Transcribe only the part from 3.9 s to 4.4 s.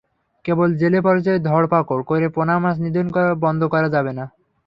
যাবে না।